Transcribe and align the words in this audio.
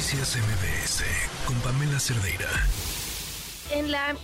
Noticias 0.00 0.38
MBS 0.38 1.04
con 1.44 1.54
Pamela 1.56 2.00
Cerdeira. 2.00 2.48
En 3.70 3.90
la 3.92 4.16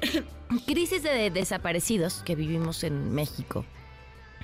crisis 0.66 1.04
de 1.04 1.30
desaparecidos 1.30 2.24
que 2.24 2.34
vivimos 2.34 2.82
en 2.82 3.14
México, 3.14 3.64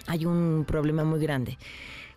hay 0.06 0.24
un 0.24 0.64
problema 0.64 1.02
muy 1.02 1.18
grande 1.18 1.58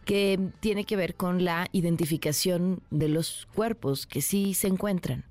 que 0.06 0.40
tiene 0.60 0.84
que 0.84 0.96
ver 0.96 1.16
con 1.16 1.44
la 1.44 1.66
identificación 1.72 2.84
de 2.92 3.10
los 3.10 3.48
cuerpos 3.56 4.06
que 4.06 4.22
sí 4.22 4.54
se 4.54 4.68
encuentran. 4.68 5.26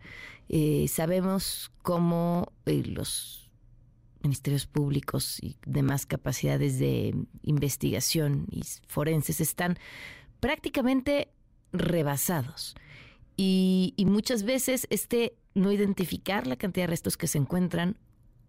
Eh, 0.48 0.86
sabemos 0.88 1.70
cómo 1.82 2.52
eh, 2.66 2.82
los 2.84 3.48
ministerios 4.24 4.66
públicos 4.66 5.38
y 5.40 5.56
demás 5.64 6.04
capacidades 6.04 6.80
de 6.80 7.14
investigación 7.44 8.48
y 8.50 8.64
forenses 8.88 9.40
están 9.40 9.78
prácticamente 10.40 11.28
rebasados. 11.72 12.74
Y, 13.36 13.94
muchas 14.06 14.44
veces 14.44 14.86
este 14.90 15.36
no 15.54 15.72
identificar 15.72 16.46
la 16.46 16.56
cantidad 16.56 16.84
de 16.84 16.90
restos 16.90 17.16
que 17.16 17.26
se 17.26 17.38
encuentran 17.38 17.96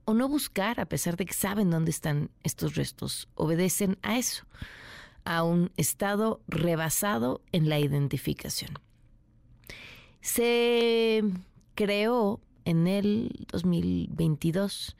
o 0.05 0.13
no 0.13 0.27
buscar, 0.27 0.79
a 0.79 0.85
pesar 0.85 1.17
de 1.17 1.25
que 1.25 1.33
saben 1.33 1.69
dónde 1.71 1.91
están 1.91 2.29
estos 2.43 2.75
restos, 2.75 3.27
obedecen 3.35 3.97
a 4.03 4.17
eso, 4.17 4.45
a 5.23 5.43
un 5.43 5.71
estado 5.77 6.41
rebasado 6.47 7.41
en 7.51 7.69
la 7.69 7.79
identificación. 7.79 8.71
Se 10.21 11.23
creó 11.73 12.39
en 12.65 12.87
el 12.87 13.47
2022 13.51 14.95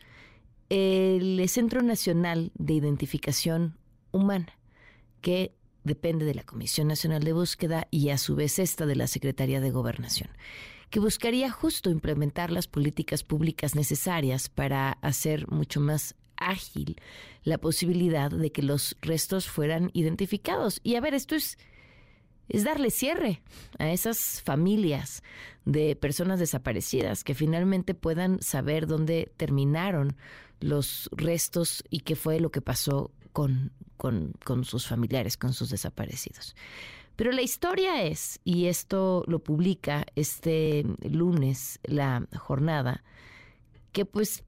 el 0.70 1.48
Centro 1.48 1.82
Nacional 1.82 2.52
de 2.56 2.74
Identificación 2.74 3.78
Humana, 4.12 4.58
que 5.22 5.54
depende 5.86 6.26
de 6.26 6.34
la 6.34 6.44
Comisión 6.44 6.90
Nacional 6.90 7.24
de 7.24 7.32
Búsqueda 7.32 7.88
y 7.92 8.10
a 8.10 8.18
su 8.18 8.36
vez 8.36 8.60
esta 8.60 8.86
de 8.86 8.96
la 8.96 9.08
Secretaría 9.08 9.62
de 9.62 9.72
Gobernación, 9.72 10.30
que 10.90 11.00
buscaría 11.00 11.50
justo 11.52 11.90
implementar 11.90 12.52
las 12.52 12.68
políticas 12.68 13.24
públicas 13.24 13.76
necesarias 13.76 14.50
para 14.50 14.94
hacer 15.02 15.48
mucho 15.50 15.80
más 15.80 16.16
ágil 16.38 16.98
la 17.44 17.60
posibilidad 17.60 18.32
de 18.32 18.52
que 18.52 18.64
los 18.64 18.98
restos 19.02 19.48
fueran 19.48 19.92
identificados. 19.94 20.82
Y 20.84 20.96
a 20.96 21.02
ver, 21.02 21.14
esto 21.14 21.36
es, 21.36 21.58
es 22.50 22.64
darle 22.64 22.90
cierre 22.90 23.42
a 23.78 23.92
esas 23.92 24.42
familias 24.42 25.24
de 25.66 25.96
personas 25.96 26.40
desaparecidas 26.40 27.24
que 27.24 27.36
finalmente 27.36 27.94
puedan 27.94 28.42
saber 28.42 28.88
dónde 28.88 29.32
terminaron 29.38 30.18
los 30.60 31.10
restos 31.12 31.84
y 31.90 32.00
qué 32.00 32.16
fue 32.16 32.40
lo 32.40 32.50
que 32.50 32.62
pasó 32.62 33.12
con, 33.36 33.72
con, 33.98 34.64
sus 34.64 34.88
familiares, 34.88 35.36
con 35.36 35.52
sus 35.52 35.70
desaparecidos. 35.70 36.56
Pero 37.18 37.34
la 37.34 37.42
historia 37.42 38.04
es, 38.04 38.40
y 38.46 38.68
esto 38.68 39.26
lo 39.28 39.40
publica 39.40 40.06
este 40.16 40.86
lunes 41.02 41.82
la 41.84 42.26
jornada, 42.38 43.04
que 43.92 44.06
pues 44.06 44.46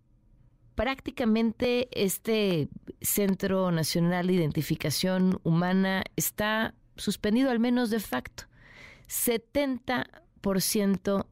prácticamente 0.75 1.89
este 1.91 2.69
Centro 3.02 3.71
Nacional 3.71 4.27
de 4.27 4.33
Identificación 4.33 5.41
Humana 5.44 6.05
está 6.16 6.73
suspendido 6.95 7.51
al 7.51 7.59
menos 7.59 7.89
de 7.89 7.99
facto. 7.99 8.45
70% 9.09 11.25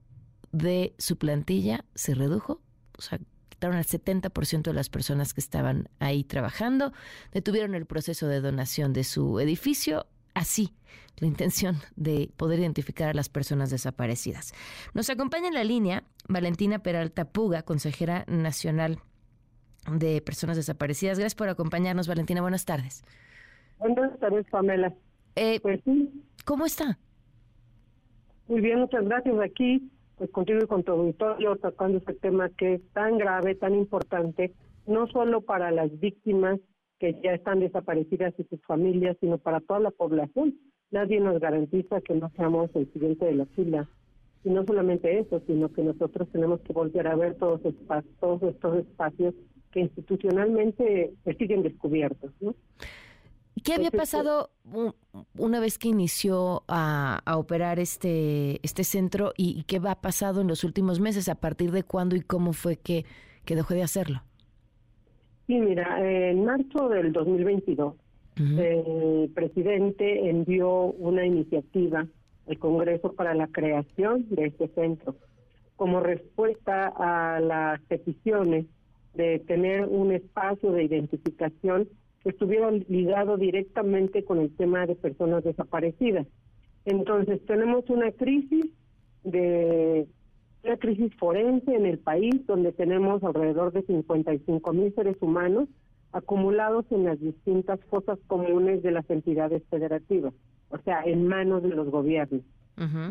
de 0.51 0.93
su 0.97 1.17
plantilla 1.17 1.85
se 1.95 2.15
redujo, 2.15 2.59
o 2.97 3.01
sea, 3.01 3.21
quitaron 3.65 3.77
al 3.77 3.85
70% 3.85 4.61
de 4.63 4.73
las 4.73 4.89
personas 4.89 5.33
que 5.33 5.41
estaban 5.41 5.87
ahí 5.99 6.23
trabajando, 6.23 6.91
detuvieron 7.31 7.73
el 7.73 7.85
proceso 7.85 8.27
de 8.27 8.39
donación 8.39 8.93
de 8.93 9.03
su 9.03 9.39
edificio, 9.39 10.05
así 10.35 10.75
la 11.17 11.27
intención 11.27 11.77
de 11.95 12.29
poder 12.37 12.59
identificar 12.59 13.09
a 13.09 13.13
las 13.13 13.29
personas 13.29 13.71
desaparecidas. 13.71 14.53
Nos 14.93 15.09
acompaña 15.09 15.47
en 15.47 15.53
la 15.55 15.63
línea 15.63 16.03
Valentina 16.27 16.79
Peralta 16.79 17.25
Puga, 17.25 17.63
consejera 17.63 18.25
nacional 18.27 18.99
de 19.91 20.21
personas 20.21 20.57
desaparecidas. 20.57 21.17
Gracias 21.17 21.35
por 21.35 21.49
acompañarnos, 21.49 22.07
Valentina. 22.07 22.41
Buenas 22.41 22.65
tardes. 22.65 23.03
Buenas 23.79 24.19
tardes, 24.19 24.45
Pamela. 24.51 24.93
Eh, 25.35 25.59
pues 25.61 25.79
¿Cómo 26.43 26.65
está? 26.65 26.99
Muy 28.47 28.61
bien, 28.61 28.79
muchas 28.79 29.05
gracias. 29.05 29.35
Aquí 29.39 29.89
pues 30.17 30.29
contigo 30.31 30.59
y 30.63 30.67
con 30.67 30.83
tu 30.83 30.91
auditorio 30.93 31.55
tocando 31.57 31.97
este 31.97 32.13
tema 32.13 32.49
que 32.49 32.75
es 32.75 32.81
tan 32.93 33.17
grave, 33.17 33.55
tan 33.55 33.75
importante, 33.75 34.53
no 34.87 35.07
solo 35.07 35.41
para 35.41 35.71
las 35.71 35.99
víctimas 35.99 36.59
que 36.99 37.19
ya 37.21 37.33
están 37.33 37.59
desaparecidas 37.59 38.33
y 38.37 38.43
sus 38.45 38.61
familias, 38.65 39.17
sino 39.19 39.37
para 39.37 39.59
toda 39.59 39.79
la 39.79 39.91
población. 39.91 40.55
Nadie 40.91 41.19
nos 41.19 41.39
garantiza 41.39 42.01
que 42.01 42.13
no 42.13 42.29
seamos 42.35 42.69
el 42.75 42.91
siguiente 42.93 43.25
de 43.25 43.35
la 43.35 43.45
fila. 43.47 43.89
Y 44.43 44.49
no 44.49 44.63
solamente 44.63 45.19
eso, 45.19 45.41
sino 45.47 45.73
que 45.73 45.83
nosotros 45.83 46.29
tenemos 46.31 46.61
que 46.61 46.71
volver 46.71 47.07
a 47.07 47.15
ver 47.15 47.35
todos, 47.35 47.61
todos 48.19 48.43
estos 48.43 48.77
espacios 48.77 49.33
que 49.71 49.81
institucionalmente 49.81 51.13
siguen 51.37 51.63
descubiertos. 51.63 52.31
¿no? 52.39 52.55
¿Qué 53.65 53.73
había 53.73 53.89
pasado 53.89 54.51
una 55.37 55.59
vez 55.59 55.79
que 55.79 55.87
inició 55.87 56.63
a, 56.67 57.21
operar 57.35 57.79
este, 57.79 58.59
este 58.63 58.83
centro 58.83 59.33
y, 59.35 59.63
qué 59.63 59.79
va 59.79 59.95
pasado 59.95 60.41
en 60.41 60.47
los 60.47 60.63
últimos 60.63 60.99
meses? 60.99 61.27
¿A 61.29 61.35
partir 61.35 61.71
de 61.71 61.81
cuándo 61.81 62.15
y 62.15 62.21
cómo 62.21 62.53
fue 62.53 62.77
que, 62.77 63.05
que 63.43 63.55
dejó 63.55 63.73
de 63.73 63.81
hacerlo? 63.81 64.21
Sí, 65.47 65.59
mira, 65.59 65.99
en 65.99 66.45
marzo 66.45 66.89
del 66.89 67.11
2022, 67.11 67.95
el 68.37 69.31
presidente 69.33 70.29
envió 70.29 70.69
una 70.83 71.25
iniciativa 71.25 72.05
al 72.47 72.59
Congreso 72.59 73.13
para 73.13 73.33
la 73.33 73.47
creación 73.47 74.27
de 74.29 74.45
este 74.45 74.67
centro 74.69 75.15
como 75.75 76.01
respuesta 76.01 76.93
a 76.95 77.39
las 77.39 77.81
peticiones 77.81 78.65
de 79.13 79.39
tener 79.39 79.85
un 79.85 80.11
espacio 80.11 80.71
de 80.71 80.83
identificación 80.83 81.89
estuviera 82.25 82.71
ligado 82.71 83.37
directamente 83.37 84.23
con 84.23 84.39
el 84.39 84.55
tema 84.55 84.85
de 84.85 84.95
personas 84.95 85.43
desaparecidas. 85.43 86.27
Entonces, 86.85 87.43
tenemos 87.45 87.89
una 87.89 88.11
crisis 88.11 88.65
de 89.23 90.07
una 90.63 90.77
crisis 90.77 91.13
forense 91.15 91.75
en 91.75 91.85
el 91.85 91.99
país 91.99 92.45
donde 92.47 92.71
tenemos 92.71 93.23
alrededor 93.23 93.71
de 93.71 93.83
55 93.83 94.73
mil 94.73 94.93
seres 94.95 95.15
humanos 95.21 95.69
acumulados 96.11 96.85
en 96.91 97.03
las 97.03 97.19
distintas 97.19 97.79
fosas 97.89 98.17
comunes 98.27 98.81
de 98.81 98.91
las 98.91 99.07
entidades 99.09 99.61
federativas, 99.69 100.33
o 100.69 100.77
sea, 100.79 101.03
en 101.03 101.27
manos 101.27 101.61
de 101.61 101.69
los 101.69 101.89
gobiernos. 101.89 102.41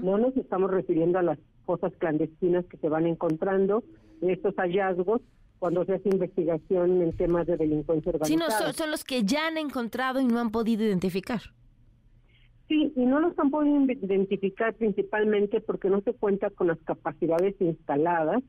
No 0.03 0.19
nos 0.19 0.37
estamos 0.37 0.71
refiriendo 0.71 1.19
a 1.19 1.23
las 1.23 1.39
fosas 1.65 1.93
clandestinas 1.99 2.67
que 2.67 2.77
se 2.77 2.89
van 2.89 3.07
encontrando, 3.07 3.83
estos 4.21 4.55
hallazgos 4.57 5.23
cuando 5.59 5.85
se 5.85 5.95
hace 5.95 6.09
investigación 6.09 7.03
en 7.03 7.17
temas 7.17 7.47
de 7.47 7.57
delincuencia 7.57 8.11
organizada. 8.11 8.51
Sí, 8.51 8.67
no, 8.67 8.73
son, 8.73 8.91
los 8.91 9.05
que 9.05 9.23
ya 9.25 9.47
han 9.47 9.59
encontrado 9.59 10.21
y 10.21 10.27
no 10.27 10.39
han 10.41 10.51
podido 10.51 10.85
identificar. 10.85 11.41
Sí, 12.69 12.93
y 12.97 13.07
no 13.07 13.21
los 13.21 13.39
han 13.39 13.51
podido 13.51 13.79
identificar 13.81 14.75
principalmente 14.75 15.61
porque 15.61 15.91
no 15.91 16.01
se 16.01 16.13
cuenta 16.15 16.51
con 16.51 16.69
las 16.69 16.79
capacidades 16.81 17.55
instaladas. 17.61 18.43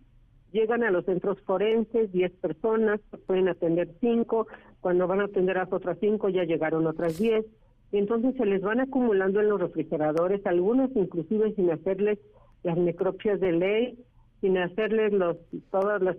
Llegan 0.52 0.84
a 0.84 0.92
los 0.92 1.06
centros 1.06 1.42
forenses 1.42 2.12
10 2.14 2.32
personas, 2.34 3.02
pueden 3.28 3.50
atender 3.50 3.90
5, 4.00 4.48
cuando 4.80 5.08
van 5.08 5.20
a 5.20 5.26
atender 5.26 5.58
a 5.58 5.66
las 5.66 5.74
otras 5.74 5.98
5 6.00 6.30
ya 6.30 6.44
llegaron 6.44 6.88
otras 6.88 7.18
10, 7.18 7.46
y 7.92 7.98
entonces 7.98 8.36
se 8.38 8.46
les 8.46 8.62
van 8.62 8.80
acumulando 8.80 9.42
en 9.42 9.50
los 9.50 9.60
refrigeradores, 9.60 10.46
algunos 10.46 10.90
inclusive 10.96 11.54
sin 11.56 11.72
hacerles 11.72 12.20
las 12.64 12.78
necropias 12.78 13.40
de 13.40 13.52
ley, 13.52 14.00
sin 14.41 14.57
hacerles 14.57 15.13
los, 15.13 15.38
todas 15.72 16.01
las, 16.01 16.18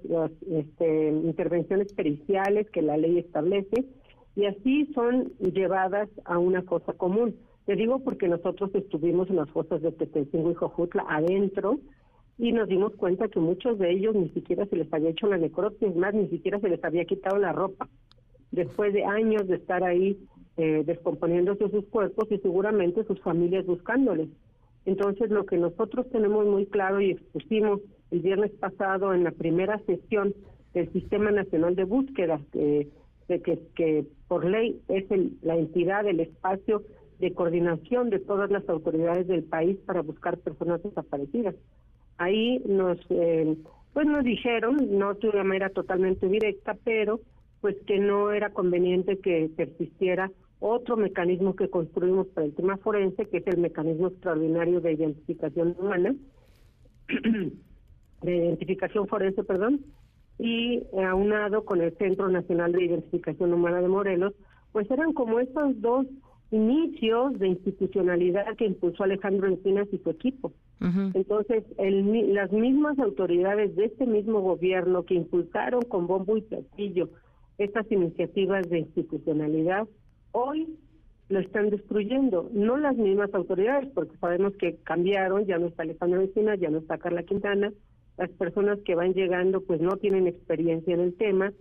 este, 0.50 1.08
intervenciones 1.08 1.92
periciales 1.92 2.68
que 2.70 2.82
la 2.82 2.96
ley 2.96 3.18
establece, 3.18 3.84
y 4.34 4.44
así 4.44 4.86
son 4.94 5.32
llevadas 5.38 6.08
a 6.24 6.38
una 6.38 6.62
fosa 6.62 6.92
común. 6.92 7.36
Te 7.64 7.74
digo 7.74 8.00
porque 8.00 8.28
nosotros 8.28 8.70
estuvimos 8.74 9.30
en 9.30 9.36
las 9.36 9.50
fosas 9.50 9.82
de 9.82 9.92
Tetencingo 9.92 10.50
y 10.50 10.54
Jojutla 10.54 11.04
adentro 11.08 11.80
y 12.38 12.52
nos 12.52 12.68
dimos 12.68 12.94
cuenta 12.96 13.28
que 13.28 13.40
muchos 13.40 13.78
de 13.78 13.90
ellos 13.90 14.14
ni 14.14 14.28
siquiera 14.28 14.66
se 14.66 14.76
les 14.76 14.92
había 14.92 15.10
hecho 15.10 15.26
la 15.26 15.38
necropsia, 15.38 15.90
más, 15.96 16.14
ni 16.14 16.28
siquiera 16.28 16.60
se 16.60 16.68
les 16.68 16.84
había 16.84 17.06
quitado 17.06 17.38
la 17.38 17.52
ropa. 17.52 17.88
Después 18.52 18.92
de 18.92 19.04
años 19.04 19.48
de 19.48 19.56
estar 19.56 19.82
ahí 19.82 20.18
eh, 20.58 20.84
descomponiéndose 20.86 21.68
sus 21.70 21.86
cuerpos 21.86 22.30
y 22.30 22.38
seguramente 22.38 23.04
sus 23.04 23.20
familias 23.20 23.66
buscándoles. 23.66 24.28
Entonces, 24.84 25.30
lo 25.30 25.44
que 25.46 25.56
nosotros 25.56 26.08
tenemos 26.10 26.46
muy 26.46 26.66
claro 26.66 27.00
y 27.00 27.10
expusimos 27.10 27.80
el 28.10 28.20
viernes 28.20 28.52
pasado 28.52 29.14
en 29.14 29.24
la 29.24 29.32
primera 29.32 29.78
sesión 29.86 30.34
del 30.74 30.92
Sistema 30.92 31.30
Nacional 31.30 31.74
de 31.74 31.84
Búsqueda, 31.84 32.40
de 32.52 32.88
que, 33.28 34.06
por 34.28 34.44
ley 34.44 34.80
es 34.88 35.04
la 35.42 35.56
entidad, 35.56 36.06
el 36.06 36.20
espacio 36.20 36.82
de 37.18 37.32
coordinación 37.32 38.10
de 38.10 38.18
todas 38.18 38.50
las 38.50 38.68
autoridades 38.68 39.26
del 39.26 39.42
país 39.42 39.78
para 39.86 40.02
buscar 40.02 40.38
personas 40.38 40.82
desaparecidas. 40.82 41.54
Ahí 42.18 42.62
nos, 42.66 42.98
eh, 43.10 43.56
pues 43.92 44.06
nos 44.06 44.22
dijeron, 44.22 44.76
no 44.90 45.14
de 45.14 45.28
una 45.28 45.44
manera 45.44 45.70
totalmente 45.70 46.28
directa, 46.28 46.76
pero 46.84 47.20
pues 47.60 47.76
que 47.86 47.98
no 47.98 48.32
era 48.32 48.50
conveniente 48.50 49.18
que 49.18 49.50
persistiera 49.56 50.30
otro 50.60 50.96
mecanismo 50.96 51.56
que 51.56 51.68
construimos 51.68 52.26
para 52.28 52.46
el 52.46 52.54
tema 52.54 52.76
forense, 52.76 53.26
que 53.26 53.38
es 53.38 53.46
el 53.46 53.58
mecanismo 53.58 54.08
extraordinario 54.08 54.80
de 54.80 54.92
identificación 54.92 55.74
humana, 55.78 56.14
de 58.22 58.36
identificación 58.36 59.06
forense, 59.08 59.44
perdón, 59.44 59.84
y 60.38 60.82
aunado 61.04 61.64
con 61.64 61.80
el 61.80 61.96
Centro 61.96 62.28
Nacional 62.28 62.72
de 62.72 62.84
Identificación 62.84 63.52
Humana 63.52 63.80
de 63.80 63.88
Morelos, 63.88 64.34
pues 64.72 64.90
eran 64.90 65.12
como 65.12 65.40
estos 65.40 65.80
dos 65.80 66.06
inicios 66.50 67.38
de 67.38 67.48
institucionalidad 67.48 68.56
que 68.56 68.66
impulsó 68.66 69.04
Alejandro 69.04 69.48
Encinas 69.48 69.88
y 69.92 69.98
su 69.98 70.10
equipo. 70.10 70.52
Entonces, 71.14 71.64
el, 71.78 72.34
las 72.34 72.52
mismas 72.52 72.98
autoridades 72.98 73.74
de 73.76 73.86
este 73.86 74.06
mismo 74.06 74.40
gobierno 74.40 75.04
que 75.04 75.14
impulsaron 75.14 75.82
con 75.82 76.06
bombo 76.06 76.36
y 76.36 76.42
platillo 76.42 77.08
estas 77.56 77.90
iniciativas 77.90 78.68
de 78.68 78.80
institucionalidad, 78.80 79.88
hoy 80.32 80.76
lo 81.28 81.40
están 81.40 81.70
destruyendo. 81.70 82.50
No 82.52 82.76
las 82.76 82.96
mismas 82.96 83.32
autoridades, 83.32 83.88
porque 83.94 84.16
sabemos 84.18 84.52
que 84.56 84.76
cambiaron, 84.84 85.46
ya 85.46 85.58
no 85.58 85.66
está 85.68 85.82
Alejandro 85.82 86.20
Encinas, 86.20 86.60
ya 86.60 86.70
no 86.70 86.78
está 86.78 86.98
Carla 86.98 87.22
Quintana, 87.22 87.72
las 88.16 88.30
personas 88.30 88.78
que 88.84 88.94
van 88.94 89.14
llegando 89.14 89.60
pues 89.60 89.80
no 89.80 89.96
tienen 89.96 90.26
experiencia 90.26 90.94
en 90.94 91.00
el 91.00 91.14
tema 91.14 91.52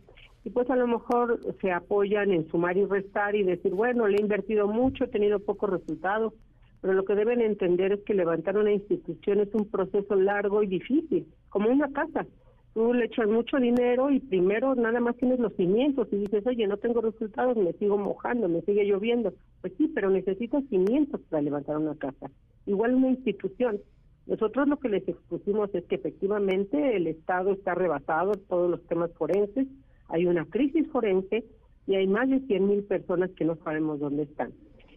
y 0.46 0.52
pues 0.52 0.70
a 0.70 0.76
lo 0.76 0.88
mejor 0.88 1.40
se 1.60 1.72
apoyan 1.72 2.32
en 2.32 2.48
sumar 2.50 2.78
y 2.78 2.86
restar 2.86 3.36
y 3.36 3.44
decir, 3.44 3.74
bueno, 3.74 4.08
le 4.08 4.18
he 4.18 4.22
invertido 4.22 4.68
mucho, 4.68 5.06
he 5.06 5.08
tenido 5.08 5.40
pocos 5.40 5.72
resultados, 5.72 6.34
pero 6.82 6.94
lo 6.94 7.04
que 7.04 7.16
deben 7.16 7.42
entender 7.42 7.94
es 7.94 8.04
que 8.04 8.14
levantar 8.14 8.56
una 8.56 8.72
institución 8.72 9.40
es 9.40 9.50
un 9.54 9.68
proceso 9.68 10.16
largo 10.16 10.62
y 10.62 10.68
difícil, 10.68 11.26
como 11.50 11.70
una 11.70 11.92
casa. 11.92 12.28
Tú 12.76 12.94
le 12.94 13.06
echas 13.06 13.28
mucho 13.28 13.58
dinero 13.58 14.12
y 14.12 14.20
primero 14.20 14.76
nada 14.76 15.00
más 15.00 15.16
tienes 15.18 15.40
los 15.40 15.56
cimientos 15.56 16.10
y 16.12 16.18
dices, 16.18 16.46
oye, 16.46 16.68
no 16.68 16.78
tengo 16.78 17.02
resultados, 17.02 17.58
me 17.58 17.74
sigo 17.74 17.98
mojando, 17.98 18.48
me 18.48 18.62
sigue 18.62 18.84
lloviendo. 18.84 19.34
Pues 19.62 19.74
sí, 19.78 19.88
pero 19.96 20.12
necesitas 20.12 20.64
cimientos 20.70 21.22
para 21.30 21.42
levantar 21.42 21.78
una 21.78 21.96
casa. 21.96 22.30
Igual 22.68 22.94
una 22.94 23.10
institución. 23.10 23.80
Nosotros 24.28 24.68
lo 24.68 24.78
que 24.78 24.90
les 24.90 25.08
expusimos 25.08 25.74
es 25.76 25.86
que 25.86 25.96
efectivamente 25.96 26.96
el 26.96 27.08
Estado 27.08 27.52
está 27.52 27.76
rebasado 27.76 28.34
en 28.34 28.44
todos 28.46 28.70
los 28.72 28.84
temas 28.88 29.12
forenses, 29.14 29.68
hay 30.08 30.26
una 30.26 30.46
crisis 30.46 30.88
forense 30.92 31.46
y 31.88 31.96
hay 31.96 32.08
más 32.08 32.30
de 32.30 32.40
100 32.40 32.68
mil 32.68 32.84
personas 32.84 33.30
que 33.32 33.46
no 33.46 33.56
sabemos 33.58 34.00
dónde 34.00 34.24
están. 34.24 34.54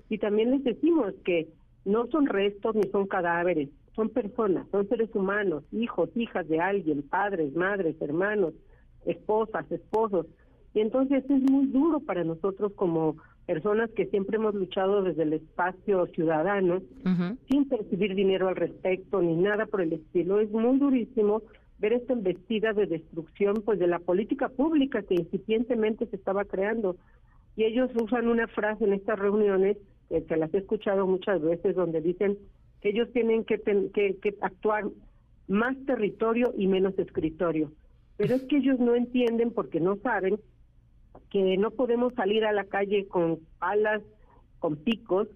Y 0.09 0.19
también 0.19 0.51
les 0.51 0.65
decimos 0.65 1.13
que 1.25 1.49
no 1.85 2.07
son 2.09 2.27
restos 2.27 2.75
ni 2.75 2.89
son 2.91 3.07
cadáveres, 3.07 3.69
son 3.95 4.09
personas, 4.09 4.67
son 4.71 4.89
seres 4.89 5.15
humanos, 5.15 5.65
hijos, 5.73 6.09
hijas 6.15 6.49
de 6.49 6.61
alguien, 6.61 7.03
padres, 7.03 7.55
madres, 7.55 7.97
hermanos, 8.01 8.55
esposas, 9.05 9.71
esposos. 9.71 10.27
Y 10.73 10.81
entonces 10.81 11.25
es 11.29 11.51
muy 11.51 11.67
duro 11.67 12.01
para 12.01 12.25
nosotros 12.25 12.73
como 12.75 13.17
personas 13.49 13.91
que 13.93 14.05
siempre 14.05 14.37
hemos 14.37 14.55
luchado 14.55 15.03
desde 15.03 15.23
el 15.23 15.33
espacio 15.33 16.05
ciudadano, 16.09 16.83
sin 17.49 17.67
percibir 17.67 18.15
dinero 18.15 18.49
al 18.49 18.57
respecto 18.57 19.23
ni 19.23 19.37
nada 19.37 19.65
por 19.65 19.81
el 19.81 19.95
estilo. 19.95 20.39
Es 20.39 20.51
muy 20.51 20.79
durísimo 20.79 21.41
ver 21.79 21.95
esta 21.95 22.13
embestida 22.13 22.75
de 22.75 22.85
destrucción 22.85 23.63
pues 23.65 23.79
de 23.79 23.87
la 23.87 24.01
política 24.01 24.51
pública 24.51 25.01
que 25.01 25.15
incipientemente 25.15 26.05
se 26.09 26.17
estaba 26.17 26.45
creando. 26.45 26.97
Y 27.57 27.65
ellos 27.65 27.91
usan 27.99 28.29
una 28.29 28.49
frase 28.49 28.85
en 28.85 28.93
estas 28.93 29.19
reuniones, 29.19 29.79
que 30.11 30.37
las 30.37 30.53
he 30.53 30.59
escuchado 30.59 31.07
muchas 31.07 31.41
veces, 31.41 31.75
donde 31.75 32.03
dicen 32.03 32.37
que 32.83 32.91
ellos 32.91 33.11
tienen 33.15 33.45
que, 33.45 33.59
que, 33.95 34.35
actuar 34.43 34.85
más 35.47 35.75
territorio 35.87 36.53
y 36.55 36.67
menos 36.67 36.99
escritorio. 36.99 37.73
Pero 38.19 38.35
es 38.35 38.43
que 38.43 38.59
ellos 38.59 38.79
no 38.79 38.95
entienden 38.95 39.53
porque 39.53 39.81
no 39.81 39.97
saben 39.97 40.39
que 41.31 41.57
no 41.57 41.71
podemos 41.71 42.15
salir 42.15 42.45
a 42.45 42.53
la 42.53 42.65
calle 42.65 43.07
con 43.07 43.39
palas, 43.59 44.03
con 44.59 44.77
picos, 44.77 45.29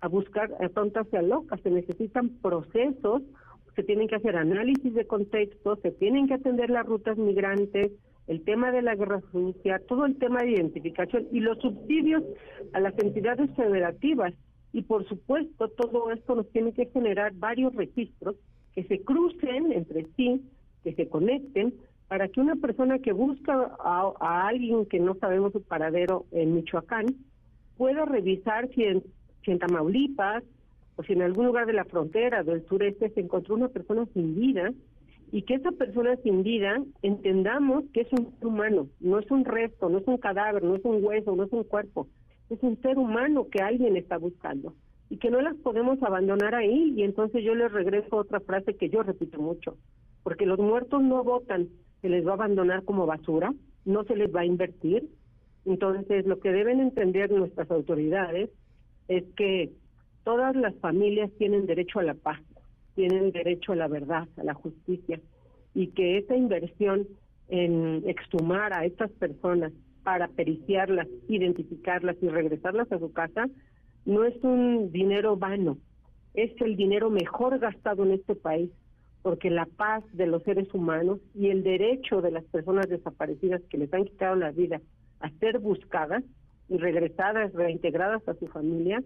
a 0.00 0.08
buscar 0.08 0.50
a 0.60 0.68
tontas 0.68 1.06
y 1.12 1.16
a 1.16 1.22
locas. 1.22 1.60
Se 1.62 1.70
necesitan 1.70 2.28
procesos 2.40 3.22
se 3.78 3.84
tienen 3.84 4.08
que 4.08 4.16
hacer 4.16 4.34
análisis 4.34 4.92
de 4.92 5.06
contexto, 5.06 5.76
se 5.76 5.92
tienen 5.92 6.26
que 6.26 6.34
atender 6.34 6.68
las 6.68 6.84
rutas 6.84 7.16
migrantes, 7.16 7.92
el 8.26 8.42
tema 8.42 8.72
de 8.72 8.82
la 8.82 8.96
guerra 8.96 9.20
sucia, 9.30 9.80
todo 9.86 10.04
el 10.04 10.16
tema 10.16 10.42
de 10.42 10.50
identificación 10.50 11.28
y 11.30 11.38
los 11.38 11.58
subsidios 11.58 12.24
a 12.72 12.80
las 12.80 12.98
entidades 12.98 13.48
federativas. 13.54 14.34
Y 14.72 14.82
por 14.82 15.06
supuesto, 15.08 15.68
todo 15.68 16.10
esto 16.10 16.34
nos 16.34 16.50
tiene 16.50 16.72
que 16.72 16.86
generar 16.86 17.32
varios 17.34 17.72
registros 17.76 18.34
que 18.74 18.82
se 18.82 19.00
crucen 19.02 19.70
entre 19.70 20.08
sí, 20.16 20.42
que 20.82 20.94
se 20.94 21.08
conecten, 21.08 21.72
para 22.08 22.28
que 22.28 22.40
una 22.40 22.56
persona 22.56 22.98
que 22.98 23.12
busca 23.12 23.76
a, 23.78 24.48
alguien 24.48 24.86
que 24.86 24.98
no 24.98 25.14
sabemos 25.16 25.52
su 25.52 25.62
paradero 25.62 26.24
en 26.32 26.54
Michoacán 26.54 27.06
pueda 27.76 28.04
revisar 28.04 28.68
si 28.74 28.84
en, 28.84 29.02
si 29.44 29.50
en 29.50 29.58
Tamaulipas, 29.58 30.42
o 30.96 31.02
si 31.04 31.12
en 31.12 31.22
algún 31.22 31.46
lugar 31.46 31.66
de 31.66 31.74
la 31.74 31.84
frontera 31.84 32.42
del 32.42 32.66
sureste 32.66 33.10
se 33.10 33.20
encontró 33.20 33.54
una 33.54 33.68
persona 33.68 34.04
sin 34.14 34.34
vida 34.34 34.72
y 35.30 35.42
que 35.42 35.54
esa 35.54 35.70
persona 35.70 36.16
sin 36.24 36.42
vida 36.42 36.82
entendamos 37.02 37.84
que 37.92 38.00
es 38.00 38.12
un 38.12 38.34
ser 38.34 38.46
humano, 38.46 38.88
no 38.98 39.18
es 39.20 39.30
un 39.30 39.44
resto, 39.44 39.88
no 39.88 39.98
es 39.98 40.06
un 40.08 40.16
cadáver, 40.16 40.64
no 40.64 40.74
es 40.74 40.84
un 40.84 41.04
hueso, 41.04 41.36
no 41.36 41.44
es 41.44 41.52
un 41.52 41.62
cuerpo, 41.62 42.08
es 42.50 42.58
un 42.62 42.80
ser 42.82 42.98
humano 42.98 43.46
que 43.48 43.60
alguien 43.60 43.96
está 43.96 44.18
buscando 44.18 44.74
y 45.10 45.18
que 45.18 45.30
no 45.30 45.40
las 45.40 45.54
podemos 45.56 46.02
abandonar 46.02 46.54
ahí. 46.54 46.94
Y 46.96 47.02
entonces 47.02 47.44
yo 47.44 47.54
les 47.54 47.70
regreso 47.70 48.16
otra 48.16 48.40
frase 48.40 48.74
que 48.74 48.88
yo 48.88 49.02
repito 49.02 49.38
mucho, 49.38 49.76
porque 50.22 50.46
los 50.46 50.58
muertos 50.58 51.02
no 51.02 51.22
votan, 51.22 51.68
se 52.02 52.08
les 52.08 52.26
va 52.26 52.32
a 52.32 52.34
abandonar 52.34 52.84
como 52.84 53.06
basura, 53.06 53.52
no 53.84 54.04
se 54.04 54.16
les 54.16 54.34
va 54.34 54.40
a 54.40 54.46
invertir. 54.46 55.08
Entonces, 55.64 56.26
lo 56.26 56.40
que 56.40 56.52
deben 56.52 56.80
entender 56.80 57.30
nuestras 57.30 57.70
autoridades 57.70 58.50
es 59.08 59.24
que 59.36 59.72
todas 60.24 60.54
las 60.56 60.74
familias 60.76 61.30
tienen 61.38 61.66
derecho 61.66 61.98
a 61.98 62.04
la 62.04 62.14
paz, 62.14 62.40
tienen 62.94 63.32
derecho 63.32 63.72
a 63.72 63.76
la 63.76 63.88
verdad, 63.88 64.28
a 64.36 64.44
la 64.44 64.54
justicia, 64.54 65.20
y 65.74 65.88
que 65.88 66.18
esa 66.18 66.36
inversión 66.36 67.06
en 67.48 68.02
exhumar 68.06 68.72
a 68.72 68.84
estas 68.84 69.10
personas 69.12 69.72
para 70.02 70.28
periciarlas, 70.28 71.08
identificarlas 71.28 72.16
y 72.22 72.28
regresarlas 72.28 72.90
a 72.92 72.98
su 72.98 73.12
casa, 73.12 73.48
no 74.04 74.24
es 74.24 74.34
un 74.42 74.90
dinero 74.92 75.36
vano, 75.36 75.78
es 76.34 76.50
el 76.60 76.76
dinero 76.76 77.10
mejor 77.10 77.58
gastado 77.58 78.04
en 78.04 78.12
este 78.12 78.34
país, 78.34 78.70
porque 79.28 79.50
la 79.50 79.66
paz 79.66 80.02
de 80.14 80.26
los 80.26 80.42
seres 80.42 80.72
humanos 80.72 81.18
y 81.34 81.50
el 81.50 81.62
derecho 81.62 82.22
de 82.22 82.30
las 82.30 82.44
personas 82.44 82.88
desaparecidas 82.88 83.60
que 83.68 83.76
les 83.76 83.92
han 83.92 84.06
quitado 84.06 84.36
la 84.36 84.52
vida 84.52 84.80
a 85.20 85.28
ser 85.38 85.58
buscadas 85.58 86.24
y 86.70 86.78
regresadas, 86.78 87.52
reintegradas 87.52 88.26
a 88.26 88.32
su 88.36 88.46
familia, 88.46 89.02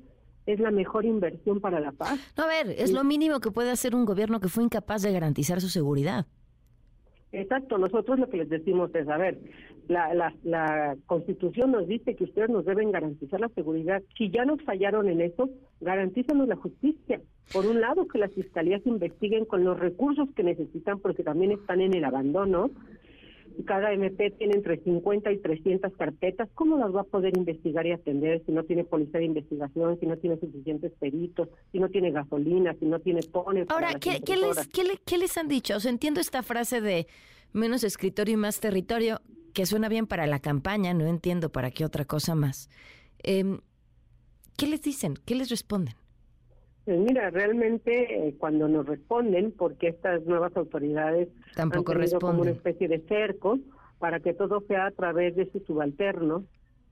es 0.47 0.61
la 0.61 0.71
mejor 0.71 1.07
inversión 1.07 1.61
para 1.61 1.81
la 1.81 1.91
paz. 1.91 2.21
No, 2.37 2.45
a 2.45 2.47
ver, 2.47 2.71
es 2.71 2.93
lo 2.93 3.03
mínimo 3.03 3.41
que 3.41 3.51
puede 3.51 3.73
hacer 3.73 3.97
un 3.97 4.05
gobierno 4.05 4.39
que 4.39 4.47
fue 4.47 4.63
incapaz 4.63 5.03
de 5.03 5.11
garantizar 5.11 5.61
su 5.61 5.69
seguridad. 5.69 6.27
Exacto, 7.33 7.79
nosotros 7.79 8.19
lo 8.19 8.29
que 8.29 8.37
les 8.37 8.51
decimos 8.51 8.95
es, 8.95 9.09
a 9.09 9.17
ver, 9.17 9.39
la, 9.89 10.13
la, 10.13 10.35
la 10.45 10.97
Constitución 11.07 11.73
nos 11.73 11.89
dice 11.89 12.15
que 12.15 12.25
ustedes 12.25 12.51
nos 12.51 12.67
deben 12.67 12.93
garantizar 12.93 13.41
la 13.41 13.49
seguridad. 13.49 14.03
Si 14.19 14.31
ya 14.31 14.45
nos 14.45 14.63
fallaron 14.63 15.09
en 15.09 15.23
eso, 15.23 15.49
garantízanos 15.81 16.47
la 16.47 16.57
justicia. 16.57 17.23
Por 17.51 17.67
un 17.67 17.81
lado, 17.81 18.07
que 18.07 18.19
las 18.19 18.33
fiscalías 18.35 18.87
investiguen 18.87 19.47
con 19.47 19.65
los 19.65 19.81
recursos 19.81 20.29
que 20.37 20.43
necesitan, 20.43 21.01
porque 21.01 21.23
también 21.23 21.53
están 21.53 21.81
en 21.81 21.95
el 21.95 22.05
abandono, 22.05 22.71
cada 23.67 23.93
MP 23.93 24.31
tiene 24.33 24.55
entre 24.55 24.79
50 24.79 25.33
y 25.33 25.39
300 25.39 25.93
carpetas, 25.97 26.49
¿cómo 26.55 26.79
las 26.79 26.95
va 26.95 27.03
a 27.03 27.05
poder 27.05 27.37
investigar 27.37 27.87
y 27.87 27.93
atender 27.93 28.43
si 28.45 28.53
no 28.53 28.65
tiene 28.65 28.85
policía 28.85 29.21
de 29.21 29.27
investigación, 29.27 29.99
si 30.01 30.07
no 30.07 30.17
tiene 30.17 30.39
suficientes 30.39 30.93
peritos, 30.99 31.49
si 31.71 31.79
no 31.79 31.89
tiene 31.89 32.11
gasolina, 32.11 32.75
si 32.79 32.87
no 32.87 33.01
tiene 33.01 33.21
pones? 33.23 33.69
Ahora, 33.71 33.95
¿qué, 33.95 34.21
¿qué, 34.25 34.37
les, 34.37 34.69
qué, 34.69 35.19
les 35.19 35.39
han 35.39 35.49
dicho? 35.49 35.77
O 35.77 35.81
sea, 35.81 35.91
entiendo 35.91 36.21
esta 36.21 36.43
frase 36.43 36.81
de 36.81 37.07
menos 37.53 37.85
escritorio 37.85 38.35
y 38.35 38.39
más 38.39 38.61
territorio, 38.61 39.21
que 39.55 39.67
suena 39.67 39.89
bien 39.89 40.07
para 40.07 40.27
la 40.27 40.39
campaña, 40.39 40.95
no 40.95 41.07
entiendo 41.07 41.51
para 41.51 41.71
qué 41.71 41.85
otra 41.85 42.05
cosa 42.05 42.35
más. 42.35 42.71
Eh, 43.23 43.59
¿Qué 44.57 44.67
les 44.67 44.83
dicen? 44.83 45.15
¿Qué 45.25 45.35
les 45.35 45.51
responden? 45.51 45.95
Pues 46.85 46.99
mira, 46.99 47.31
realmente 47.31 48.29
eh, 48.29 48.35
cuando 48.39 48.67
nos 48.67 48.87
responden, 48.87 49.53
porque 49.53 49.89
estas 49.89 50.25
nuevas 50.27 50.57
autoridades 50.57 51.29
Tampoco 51.55 51.93
han 51.93 51.99
tenido 51.99 52.19
como 52.19 52.43
una 52.43 52.51
especie 52.51 52.89
de 52.89 53.01
cerco 53.01 53.59
para 53.99 54.19
que 54.19 54.35
todo 54.35 54.61
sea 54.67 54.87
a 54.87 54.91
través 54.91 55.37
de 55.37 55.49
sus 55.53 55.63
subalternos, 55.65 56.43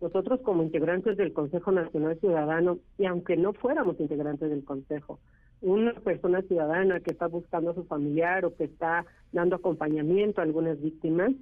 nosotros 0.00 0.40
como 0.42 0.62
integrantes 0.62 1.16
del 1.16 1.32
Consejo 1.32 1.73
Nacional 1.73 2.18
Ciudadano, 2.20 2.78
y 2.99 3.06
aunque 3.06 3.37
no 3.37 3.52
fuéramos 3.52 3.99
integrantes 3.99 4.49
del 4.49 4.64
Consejo, 4.64 5.18
una 5.61 5.92
persona 5.92 6.40
ciudadana 6.42 7.00
que 7.00 7.11
está 7.11 7.26
buscando 7.26 7.73
a 7.73 7.75
su 7.75 7.85
familiar 7.85 8.44
o 8.44 8.54
que 8.54 8.64
está 8.64 9.04
dando 9.32 9.56
acompañamiento 9.56 10.40
a 10.40 10.44
algunas 10.44 10.80
víctimas, 10.80 11.32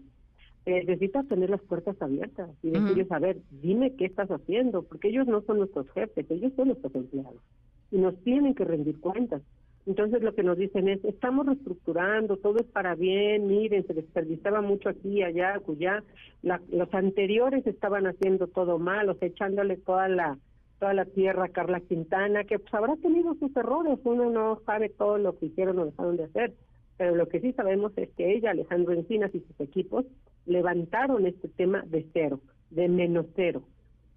eh, 0.65 0.85
necesita 0.87 1.23
tener 1.25 1.51
las 1.51 1.61
puertas 1.61 2.01
abiertas 2.01 2.51
y 2.63 2.71
decirles, 2.71 3.13
a 3.13 3.19
ver, 3.19 3.37
dime 3.51 3.95
qué 3.95 4.07
estás 4.07 4.31
haciendo, 4.31 4.83
porque 4.83 5.09
ellos 5.09 5.27
no 5.27 5.43
son 5.43 5.59
nuestros 5.59 5.89
jefes, 5.91 6.27
ellos 6.31 6.53
son 6.57 6.69
nuestros 6.69 6.95
empleados 6.95 7.43
y 7.91 7.99
nos 7.99 8.17
tienen 8.23 8.55
que 8.55 8.65
rendir 8.65 9.01
cuentas. 9.01 9.43
Entonces 9.87 10.23
lo 10.23 10.35
que 10.35 10.43
nos 10.43 10.59
dicen 10.59 10.87
es, 10.89 11.03
estamos 11.05 11.47
reestructurando, 11.47 12.37
todo 12.37 12.59
es 12.59 12.67
para 12.67 12.95
bien, 12.95 13.47
miren, 13.47 13.87
se 13.87 13.95
desperdiciaba 13.95 14.61
mucho 14.61 14.91
aquí, 14.91 15.23
allá, 15.23 15.63
allá, 15.67 16.05
los 16.43 16.93
anteriores 16.93 17.67
estaban 17.67 18.07
haciendo 18.07 18.49
todo 18.49 18.79
mal, 18.79 19.09
o 19.09 19.15
sea, 19.15 19.29
echándole 19.29 19.79
toda 19.79 20.09
la, 20.09 20.37
toda 20.79 20.93
la 20.93 21.07
tierra 21.07 21.49
Carla 21.49 21.81
Quintana, 21.81 22.45
que 22.45 22.59
pues 22.59 22.75
habrá 22.75 22.97
tenido 22.97 23.35
sus 23.37 23.57
errores, 23.57 23.99
uno 24.05 24.29
no 24.29 24.61
sabe 24.67 24.91
todo 24.91 25.17
lo 25.17 25.39
que 25.39 25.47
hicieron 25.47 25.79
o 25.79 25.87
dejaron 25.87 26.19
de 26.19 26.25
hacer, 26.25 26.53
pero 26.99 27.15
lo 27.15 27.27
que 27.29 27.41
sí 27.41 27.55
sabemos 27.55 27.93
es 27.97 28.11
que 28.11 28.35
ella, 28.35 28.51
Alejandro 28.51 28.93
Encinas 28.93 29.35
y 29.35 29.41
sus 29.41 29.59
equipos 29.59 30.05
levantaron 30.45 31.27
este 31.27 31.49
tema 31.49 31.83
de 31.87 32.07
cero, 32.13 32.41
de 32.69 32.89
menos 32.89 33.25
cero. 33.37 33.63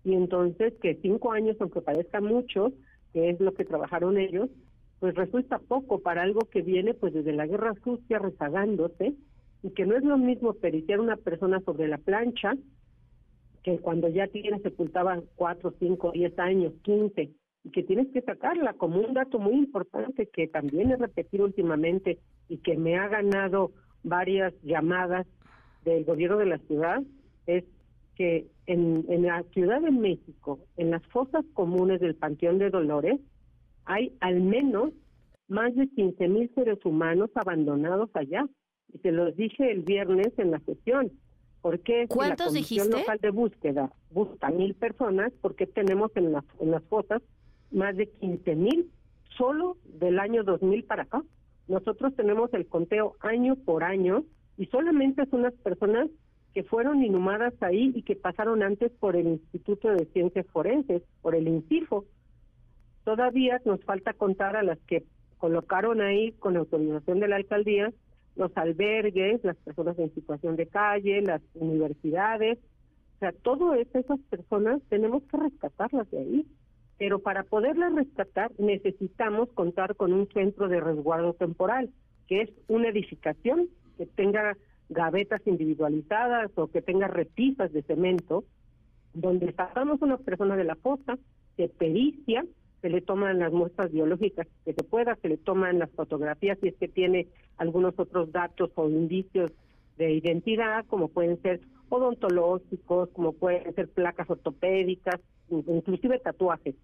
Y 0.04 0.16
entonces 0.16 0.74
que 0.82 0.96
cinco 0.96 1.32
años, 1.32 1.56
aunque 1.60 1.80
parezca 1.80 2.20
mucho, 2.20 2.74
que 3.14 3.30
es 3.30 3.40
lo 3.40 3.54
que 3.54 3.66
trabajaron 3.66 4.18
ellos, 4.18 4.50
pues 5.00 5.16
resulta 5.16 5.60
poco 5.60 6.00
para 6.00 6.22
algo 6.22 6.42
que 6.42 6.62
viene 6.62 6.94
pues 6.94 7.14
desde 7.14 7.34
la 7.34 7.48
guerra 7.48 7.74
sucia 7.84 8.20
rezagándose 8.20 9.16
y 9.64 9.70
que 9.72 9.86
no 9.86 9.96
es 9.96 10.04
lo 10.04 10.18
mismo 10.18 10.54
periciar 10.54 11.00
una 11.00 11.18
persona 11.18 11.60
sobre 11.62 11.88
la 11.88 11.98
plancha 11.98 12.54
que 13.64 13.78
cuando 13.80 14.08
ya 14.10 14.28
tiene 14.28 14.60
sepultaba 14.60 15.22
cuatro, 15.36 15.74
cinco, 15.80 16.12
diez 16.12 16.38
años, 16.40 16.74
quince, 16.82 17.32
y 17.64 17.70
que 17.70 17.84
tienes 17.84 18.08
que 18.12 18.22
sacarla 18.22 18.74
como 18.74 19.00
un 19.00 19.14
dato 19.14 19.38
muy 19.38 19.54
importante 19.54 20.28
que 20.28 20.48
también 20.48 20.92
he 20.92 20.96
repetido 20.96 21.46
últimamente 21.46 22.18
y 22.50 22.58
que 22.58 22.76
me 22.76 22.98
ha 22.98 23.08
ganado 23.08 23.72
varias 24.04 24.54
llamadas 24.64 25.28
del 25.86 26.06
gobierno 26.06 26.38
de 26.38 26.48
la 26.48 26.58
ciudad, 26.60 27.04
es 27.46 27.64
que 28.22 28.46
en, 28.68 29.04
en 29.10 29.24
la 29.24 29.42
Ciudad 29.52 29.82
de 29.82 29.90
México, 29.90 30.60
en 30.78 30.92
las 30.92 31.04
fosas 31.08 31.44
comunes 31.56 32.00
del 32.00 32.14
Panteón 32.14 32.60
de 32.60 32.70
Dolores, 32.70 33.20
hay 33.86 34.14
al 34.20 34.42
menos 34.42 34.92
más 35.48 35.74
de 35.76 35.88
15 35.88 36.28
mil 36.28 36.52
seres 36.54 36.78
humanos 36.86 37.32
abandonados 37.34 38.12
allá. 38.14 38.46
Y 38.94 39.00
se 39.00 39.12
los 39.12 39.36
dije 39.36 39.72
el 39.72 39.82
viernes 39.82 40.32
en 40.38 40.52
la 40.52 40.60
sesión. 40.60 41.12
porque 41.64 42.06
¿Cuántos 42.08 42.54
la 42.54 42.60
Comisión 42.60 42.92
local 42.92 43.18
de 43.20 43.32
búsqueda 43.32 43.92
busca 44.12 44.52
mil 44.52 44.76
personas? 44.76 45.34
porque 45.42 45.66
tenemos 45.66 46.12
en, 46.16 46.32
las 46.32 46.46
en 46.60 46.70
las 46.70 46.84
fosas 46.84 47.24
más 47.72 47.98
de 47.98 48.08
15 48.08 48.56
mil 48.56 48.92
solo 49.36 49.78
del 50.00 50.20
año 50.20 50.44
2000 50.44 50.84
para 50.84 51.04
acá? 51.04 51.24
Nosotros 51.68 52.16
tenemos 52.16 52.54
el 52.54 52.68
conteo 52.68 53.16
año 53.22 53.56
por 53.56 53.84
año 53.84 54.26
y 54.58 54.68
solamente 54.68 55.26
son 55.32 55.42
las 55.42 55.56
personas 55.56 56.08
que 56.54 56.64
fueron 56.64 57.04
inhumadas 57.04 57.54
ahí 57.62 57.92
y 57.96 58.04
que 58.04 58.16
pasaron 58.16 58.64
antes 58.64 58.92
por 58.92 59.16
el 59.16 59.28
Instituto 59.28 59.90
de 59.90 60.06
Ciencias 60.08 60.46
Forenses, 60.48 61.02
por 61.22 61.36
el 61.36 61.48
INCIFO. 61.48 62.06
Todavía 63.04 63.62
nos 63.66 63.84
falta 63.84 64.14
contar 64.14 64.56
a 64.56 64.64
las 64.64 64.80
que 64.80 65.04
colocaron 65.38 66.02
ahí 66.02 66.34
con 66.34 66.58
autorización 66.58 67.20
de 67.20 67.28
la 67.28 67.38
alcaldía 67.38 67.92
los 68.36 68.56
albergues, 68.56 69.44
las 69.44 69.58
personas 69.58 69.98
en 70.00 70.14
situación 70.14 70.56
de 70.56 70.68
calle, 70.68 71.22
las 71.22 71.42
universidades, 71.54 72.58
o 73.16 73.20
sea, 73.20 73.32
todas 73.34 73.80
esas 73.94 74.20
personas 74.30 74.82
tenemos 74.90 75.24
que 75.24 75.38
rescatarlas 75.38 76.10
de 76.12 76.20
ahí, 76.20 76.46
pero 76.98 77.20
para 77.20 77.44
poderlas 77.44 77.94
rescatar 77.94 78.52
necesitamos 78.58 79.50
contar 79.54 79.96
con 79.96 80.14
un 80.14 80.28
centro 80.30 80.68
de 80.68 80.80
resguardo 80.80 81.34
temporal, 81.34 81.90
que 82.28 82.42
es 82.42 82.50
una 82.68 82.90
edificación 82.90 83.68
que 83.98 84.06
tenga 84.06 84.58
gavetas 84.92 85.42
individualizadas 85.46 86.52
o 86.56 86.68
que 86.68 86.82
tenga 86.82 87.08
repisas 87.08 87.72
de 87.72 87.82
cemento, 87.82 88.44
donde 89.14 89.54
sacamos 89.54 90.02
una 90.02 90.18
persona 90.18 90.56
de 90.58 90.66
la 90.66 90.76
fosa, 90.76 91.18
se 91.56 91.70
pericia, 91.70 92.46
se 92.82 92.90
le 92.90 93.02
toman 93.02 93.40
las 93.40 93.54
muestras 93.54 93.92
biológicas 93.92 94.48
que 94.66 94.74
se 94.74 94.84
pueda, 94.84 95.16
se 95.22 95.30
le 95.30 95.38
toman 95.38 95.80
las 95.80 95.90
fotografías 95.92 96.58
si 96.60 96.68
es 96.68 96.76
que 96.76 96.90
tiene 96.90 97.28
algunos 97.58 97.98
otros 97.98 98.32
datos 98.32 98.72
o 98.76 98.90
indicios 98.90 99.52
de 99.98 100.12
identidad, 100.12 100.86
como 100.88 101.08
pueden 101.08 101.42
ser 101.42 101.62
odontológicos, 101.90 103.10
como 103.10 103.34
pueden 103.34 103.74
ser 103.76 103.88
placas 103.90 104.30
ortopédicas, 104.30 105.22
inclusive 105.50 106.20
tatuajes. 106.20 106.76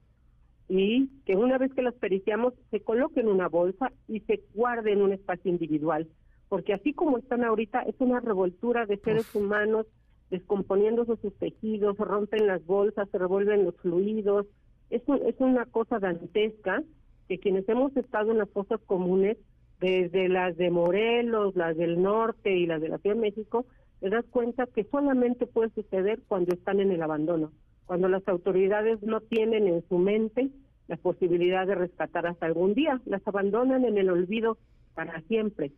Y 0.69 1.09
que 1.25 1.35
una 1.35 1.57
vez 1.57 1.73
que 1.73 1.81
las 1.81 1.95
periciamos, 1.95 2.53
se 2.71 2.81
coloque 2.81 3.19
en 3.21 3.27
una 3.27 3.47
bolsa 3.47 3.91
y 4.07 4.19
se 4.21 4.43
guarde 4.53 4.93
en 4.93 5.01
un 5.01 5.13
espacio 5.13 5.49
individual 5.49 6.07
porque 6.49 6.73
así 6.73 6.93
como 6.93 7.17
están 7.17 7.43
ahorita, 7.43 7.81
es 7.81 7.95
una 7.99 8.19
revoltura 8.19 8.85
de 8.85 8.97
seres 8.97 9.33
humanos 9.35 9.85
descomponiéndose 10.29 11.17
sus 11.17 11.33
tejidos, 11.35 11.97
rompen 11.97 12.47
las 12.47 12.65
bolsas, 12.65 13.09
se 13.09 13.17
revuelven 13.17 13.65
los 13.65 13.75
fluidos. 13.77 14.45
Es, 14.89 15.01
es 15.25 15.35
una 15.39 15.65
cosa 15.65 15.99
dantesca 15.99 16.83
que 17.27 17.39
quienes 17.39 17.67
hemos 17.67 17.95
estado 17.97 18.31
en 18.31 18.37
las 18.37 18.49
fosas 18.49 18.79
comunes, 18.85 19.37
desde 19.79 20.27
las 20.27 20.57
de 20.57 20.71
Morelos, 20.71 21.55
las 21.55 21.77
del 21.77 22.01
norte 22.01 22.57
y 22.57 22.65
las 22.65 22.81
de 22.81 22.89
la 22.89 22.97
Ciudad 22.97 23.15
de 23.15 23.21
México, 23.21 23.65
te 23.99 24.09
das 24.09 24.25
cuenta 24.25 24.67
que 24.67 24.85
solamente 24.85 25.45
puede 25.45 25.69
suceder 25.69 26.19
cuando 26.27 26.53
están 26.53 26.79
en 26.79 26.91
el 26.91 27.01
abandono, 27.01 27.51
cuando 27.85 28.07
las 28.07 28.27
autoridades 28.27 29.01
no 29.03 29.21
tienen 29.21 29.67
en 29.67 29.83
su 29.87 29.97
mente 29.97 30.49
la 30.87 30.97
posibilidad 30.97 31.67
de 31.67 31.75
rescatar 31.75 32.25
hasta 32.25 32.45
algún 32.45 32.73
día, 32.73 33.01
las 33.05 33.25
abandonan 33.27 33.85
en 33.85 33.97
el 33.97 34.09
olvido 34.09 34.57
para 34.97 35.21
siempre. 35.27 35.71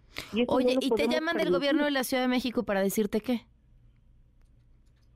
Oye, 0.48 0.78
¿y 0.80 0.90
te 0.92 1.10
llaman 1.10 1.36
del 1.36 1.52
gobierno 1.52 1.84
de 1.84 1.92
la 1.92 2.06
Ciudad 2.06 2.24
de 2.24 2.30
México 2.30 2.64
para 2.64 2.82
decirte 2.82 3.20
qué? 3.20 3.42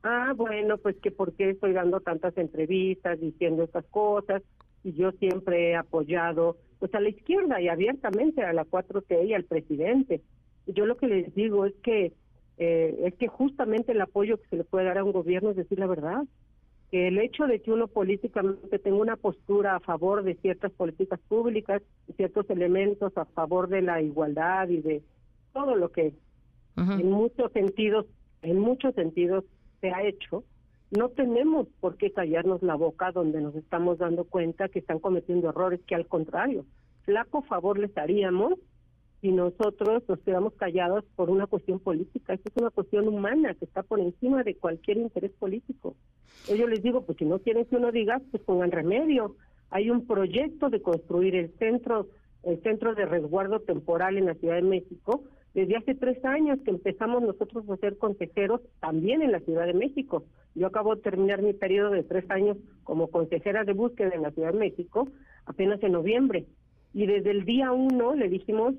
Ah, 0.04 0.34
bueno, 0.36 0.78
pues 0.78 0.98
que 0.98 1.10
por 1.10 1.32
qué 1.36 1.52
estoy 1.52 1.72
dando 1.72 2.02
tantas 2.02 2.38
entrevistas 2.38 3.18
diciendo 3.22 3.64
estas 3.64 3.86
cosas 3.86 4.44
y 4.84 4.92
yo 4.92 5.14
siempre 5.14 5.70
he 5.70 5.76
apoyado 5.78 6.58
pues 6.80 6.94
a 6.94 7.00
la 7.00 7.08
izquierda 7.08 7.62
y 7.62 7.70
abiertamente 7.70 8.44
a 8.44 8.52
la 8.52 8.66
4T 8.66 9.26
y 9.26 9.34
al 9.34 9.46
presidente. 9.46 10.22
Yo 10.68 10.86
lo 10.86 10.98
que 10.98 11.08
les 11.08 11.34
digo 11.34 11.66
es 11.66 11.74
que 11.82 12.12
eh, 12.58 13.00
es 13.06 13.16
que 13.16 13.30
justamente 13.30 13.94
el 13.94 14.02
apoyo 14.02 14.36
que 14.36 14.50
se 14.50 14.58
le 14.58 14.64
puede 14.66 14.86
dar 14.86 14.98
a 14.98 15.06
un 15.06 15.14
gobierno 15.14 15.52
es 15.52 15.56
decir 15.56 15.80
la 15.80 15.88
verdad 15.88 16.24
que 16.94 17.08
el 17.08 17.18
hecho 17.18 17.48
de 17.48 17.60
que 17.60 17.72
uno 17.72 17.88
políticamente 17.88 18.78
tenga 18.78 18.98
una 18.98 19.16
postura 19.16 19.76
a 19.76 19.80
favor 19.80 20.22
de 20.22 20.36
ciertas 20.36 20.72
políticas 20.74 21.20
públicas, 21.28 21.82
ciertos 22.18 22.48
elementos 22.52 23.18
a 23.18 23.26
favor 23.26 23.68
de 23.68 23.82
la 23.82 24.00
igualdad 24.00 24.70
y 24.70 24.80
de 24.80 25.02
todo 25.54 25.76
lo 25.76 25.92
que 25.92 26.14
en 26.78 27.10
muchos 27.10 27.52
sentidos, 27.52 28.06
en 28.44 28.60
muchos 28.60 28.94
sentidos 28.94 29.44
se 29.82 29.90
ha 29.90 30.04
hecho, 30.04 30.44
no 30.92 31.10
tenemos 31.10 31.68
por 31.80 31.98
qué 31.98 32.12
callarnos 32.12 32.62
la 32.62 32.76
boca 32.76 33.12
donde 33.12 33.42
nos 33.42 33.56
estamos 33.56 33.98
dando 33.98 34.26
cuenta 34.26 34.70
que 34.70 34.78
están 34.78 35.00
cometiendo 35.00 35.50
errores, 35.50 35.80
que 35.88 35.96
al 35.96 36.06
contrario, 36.06 36.64
flaco 37.06 37.42
favor 37.42 37.80
les 37.80 37.98
haríamos 37.98 38.60
si 39.24 39.32
nosotros 39.32 40.04
nos 40.10 40.20
quedamos 40.20 40.52
callados 40.56 41.06
por 41.16 41.30
una 41.30 41.48
cuestión 41.48 41.80
política. 41.80 42.34
Esto 42.34 42.50
es 42.54 42.62
una 42.62 42.72
cuestión 42.72 43.08
humana 43.08 43.54
que 43.54 43.64
está 43.64 43.82
por 43.82 44.02
encima 44.02 44.44
de 44.44 44.58
cualquier 44.58 44.98
interés 44.98 45.32
político. 45.40 45.96
Yo 46.54 46.68
les 46.68 46.84
digo, 46.84 47.06
pues 47.06 47.18
si 47.18 47.24
no 47.24 47.40
quieren 47.40 47.64
que 47.64 47.78
uno 47.78 47.94
diga, 47.94 48.22
pues 48.32 48.44
pongan 48.44 48.72
remedio. 48.72 49.38
Hay 49.70 49.90
un 49.90 50.06
proyecto 50.06 50.70
de 50.70 50.82
construir 50.82 51.36
el 51.36 51.54
centro, 51.58 52.10
el 52.44 52.62
centro 52.64 52.96
de 52.96 53.06
resguardo 53.06 53.62
temporal 53.62 54.18
en 54.18 54.26
la 54.26 54.34
Ciudad 54.34 54.56
de 54.56 54.64
México. 54.64 55.24
Desde 55.54 55.78
hace 55.78 55.96
tres 55.96 56.24
años 56.26 56.60
que 56.66 56.72
empezamos 56.72 57.24
nosotros 57.24 57.64
a 57.70 57.78
ser 57.78 57.98
consejeros 57.98 58.60
también 58.82 59.22
en 59.22 59.32
la 59.32 59.40
Ciudad 59.40 59.66
de 59.66 59.74
México. 59.74 60.26
Yo 60.54 60.68
acabo 60.68 60.98
de 60.98 61.02
terminar 61.02 61.42
mi 61.42 61.54
periodo 61.54 61.92
de 61.92 62.04
tres 62.04 62.30
años 62.30 62.58
como 62.84 63.08
consejera 63.08 63.64
de 63.64 63.72
búsqueda 63.72 64.10
en 64.14 64.24
la 64.24 64.32
Ciudad 64.32 64.52
de 64.52 64.60
México 64.60 65.08
apenas 65.46 65.82
en 65.82 65.94
noviembre. 65.94 66.46
Y 66.94 67.06
desde 67.06 67.32
el 67.32 67.46
día 67.46 67.72
uno 67.72 68.16
le 68.16 68.28
dijimos 68.28 68.76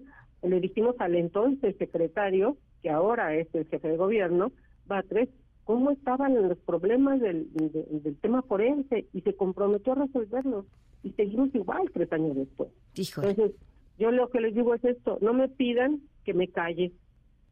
le 0.48 0.60
dijimos 0.60 0.96
al 0.98 1.14
entonces 1.14 1.76
secretario, 1.78 2.56
que 2.82 2.90
ahora 2.90 3.34
es 3.34 3.48
el 3.54 3.66
jefe 3.66 3.88
de 3.88 3.96
gobierno, 3.96 4.52
Batres, 4.86 5.28
cómo 5.64 5.90
estaban 5.90 6.34
los 6.46 6.58
problemas 6.58 7.20
del, 7.20 7.48
del 7.52 8.16
tema 8.18 8.42
forense 8.42 9.06
y 9.12 9.22
se 9.22 9.34
comprometió 9.34 9.92
a 9.92 10.06
resolverlos. 10.06 10.66
Y 11.02 11.12
seguimos 11.12 11.54
igual 11.54 11.90
tres 11.92 12.12
años 12.12 12.36
después. 12.36 12.70
Entonces, 12.94 13.52
yo 13.98 14.10
lo 14.10 14.28
que 14.30 14.40
les 14.40 14.54
digo 14.54 14.74
es 14.74 14.84
esto, 14.84 15.18
no 15.20 15.32
me 15.32 15.48
pidan 15.48 16.00
que 16.24 16.34
me 16.34 16.48
calle, 16.48 16.92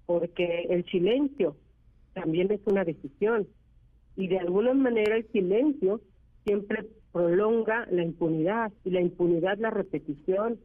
porque 0.06 0.66
el 0.70 0.84
silencio 0.86 1.56
también 2.14 2.50
es 2.50 2.60
una 2.66 2.84
decisión. 2.84 3.46
Y 4.16 4.28
de 4.28 4.38
alguna 4.38 4.74
manera 4.74 5.16
el 5.16 5.26
silencio 5.32 6.00
siempre 6.44 6.86
prolonga 7.12 7.86
la 7.90 8.02
impunidad 8.02 8.72
y 8.84 8.90
la 8.90 9.00
impunidad 9.00 9.58
la 9.58 9.70
repetición 9.70 10.58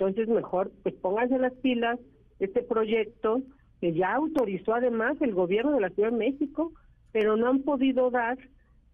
entonces, 0.00 0.28
mejor, 0.28 0.72
pues 0.82 0.94
pónganse 0.94 1.38
las 1.38 1.52
pilas, 1.52 1.98
este 2.38 2.62
proyecto 2.62 3.42
que 3.82 3.92
ya 3.92 4.14
autorizó 4.14 4.72
además 4.72 5.20
el 5.20 5.34
gobierno 5.34 5.72
de 5.72 5.80
la 5.82 5.90
Ciudad 5.90 6.10
de 6.10 6.16
México, 6.16 6.72
pero 7.12 7.36
no 7.36 7.48
han 7.48 7.60
podido 7.60 8.10
dar 8.10 8.38